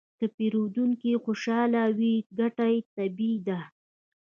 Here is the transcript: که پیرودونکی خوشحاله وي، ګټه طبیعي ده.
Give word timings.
که 0.19 0.25
پیرودونکی 0.37 1.11
خوشحاله 1.23 1.83
وي، 1.97 2.13
ګټه 2.37 2.67
طبیعي 2.95 3.35
ده. 3.47 3.59